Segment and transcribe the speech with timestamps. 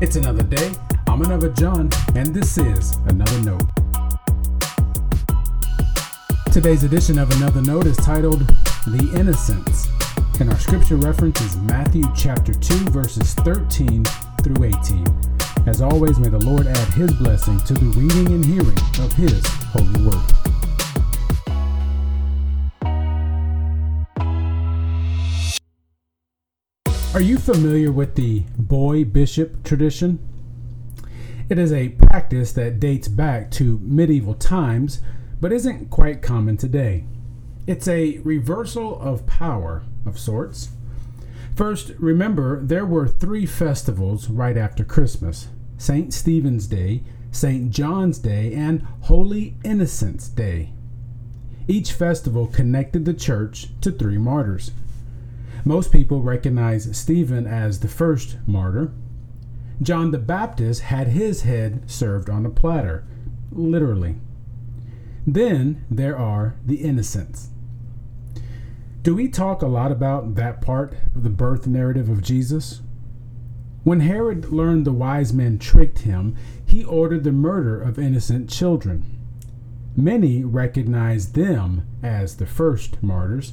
[0.00, 0.72] It's another day.
[1.06, 3.62] I'm another John, and this is Another Note.
[6.50, 8.40] Today's edition of Another Note is titled
[8.86, 9.88] The Innocents,
[10.40, 14.04] and our scripture reference is Matthew chapter 2, verses 13
[14.42, 15.06] through 18.
[15.66, 19.46] As always, may the Lord add his blessing to the reading and hearing of his
[19.72, 20.37] holy word.
[27.14, 30.18] Are you familiar with the boy bishop tradition?
[31.48, 35.00] It is a practice that dates back to medieval times,
[35.40, 37.04] but isn't quite common today.
[37.66, 40.68] It's a reversal of power of sorts.
[41.56, 46.12] First, remember there were three festivals right after Christmas St.
[46.12, 47.70] Stephen's Day, St.
[47.70, 50.74] John's Day, and Holy Innocents' Day.
[51.66, 54.72] Each festival connected the church to three martyrs.
[55.68, 58.90] Most people recognize Stephen as the first martyr.
[59.82, 63.04] John the Baptist had his head served on a platter,
[63.52, 64.16] literally.
[65.26, 67.50] Then there are the innocents.
[69.02, 72.80] Do we talk a lot about that part of the birth narrative of Jesus?
[73.84, 79.04] When Herod learned the wise men tricked him, he ordered the murder of innocent children.
[79.94, 83.52] Many recognize them as the first martyrs.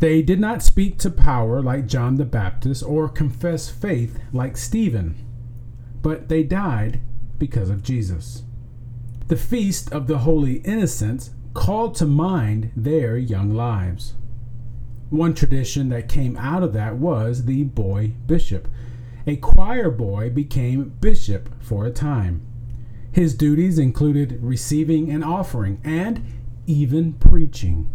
[0.00, 5.14] They did not speak to power like John the Baptist or confess faith like Stephen,
[6.00, 7.00] but they died
[7.38, 8.44] because of Jesus.
[9.28, 14.14] The feast of the Holy Innocents called to mind their young lives.
[15.10, 18.68] One tradition that came out of that was the boy bishop.
[19.26, 22.40] A choir boy became bishop for a time.
[23.12, 26.24] His duties included receiving an offering and
[26.66, 27.90] even preaching.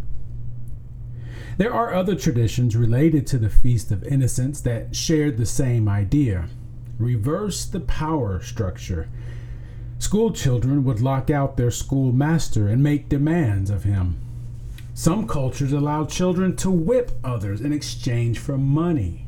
[1.57, 6.49] There are other traditions related to the Feast of Innocents that shared the same idea
[6.97, 9.09] reverse the power structure.
[9.99, 14.17] School children would lock out their schoolmaster and make demands of him.
[14.93, 19.27] Some cultures allow children to whip others in exchange for money.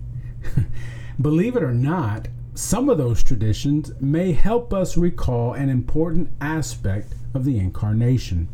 [1.22, 7.14] Believe it or not, some of those traditions may help us recall an important aspect
[7.34, 8.48] of the Incarnation.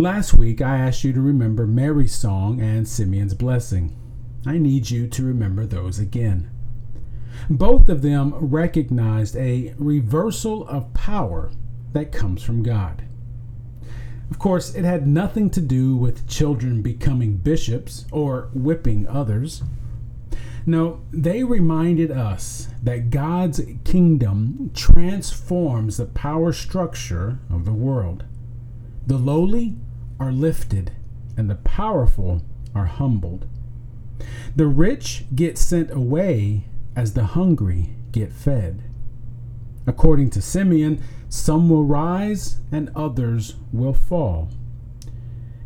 [0.00, 3.96] Last week, I asked you to remember Mary's song and Simeon's blessing.
[4.46, 6.48] I need you to remember those again.
[7.50, 11.50] Both of them recognized a reversal of power
[11.94, 13.02] that comes from God.
[14.30, 19.64] Of course, it had nothing to do with children becoming bishops or whipping others.
[20.64, 28.22] No, they reminded us that God's kingdom transforms the power structure of the world.
[29.04, 29.76] The lowly
[30.20, 30.92] are lifted,
[31.36, 32.42] and the powerful
[32.74, 33.46] are humbled.
[34.56, 36.64] The rich get sent away
[36.96, 38.82] as the hungry get fed.
[39.86, 44.50] According to Simeon, some will rise and others will fall.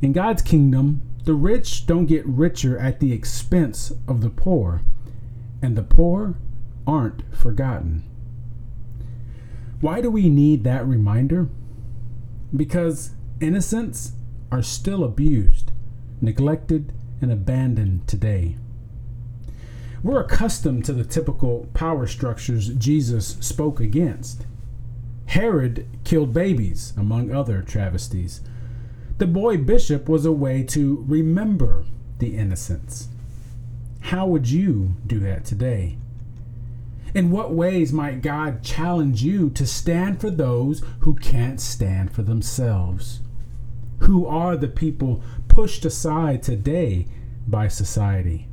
[0.01, 4.83] In God's kingdom, the rich don't get richer at the expense of the poor,
[5.63, 6.35] and the poor
[6.87, 8.03] aren't forgotten.
[9.81, 11.49] Why do we need that reminder?
[12.55, 14.13] Because innocents
[14.53, 15.73] are still abused,
[16.21, 16.93] neglected,
[17.23, 18.55] and abandoned today.
[20.03, 24.45] We're accustomed to the typical power structures Jesus spoke against.
[25.27, 28.43] Herod killed babies, among other travesties.
[29.17, 31.87] The boy bishop was a way to remember
[32.19, 33.09] the innocents.
[34.01, 35.97] How would you do that today?
[37.15, 42.23] In what ways might God challenge you to stand for those who can't stand for
[42.23, 43.21] themselves?
[44.03, 47.07] Who are the people pushed aside today
[47.47, 48.49] by society,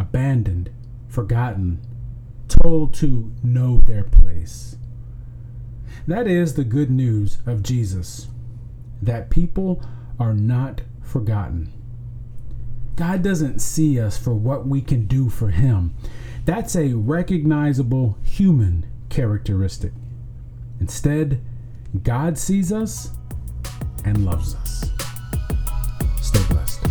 [0.00, 0.70] abandoned,
[1.08, 1.80] forgotten,
[2.48, 4.76] told to know their place?
[6.06, 8.28] That is the good news of Jesus
[9.02, 9.82] that people
[10.18, 11.70] are not forgotten.
[12.96, 15.94] God doesn't see us for what we can do for Him.
[16.46, 19.92] That's a recognizable human characteristic.
[20.80, 21.42] Instead,
[22.02, 23.12] God sees us
[24.04, 24.87] and loves us.
[26.28, 26.87] Stay blessed.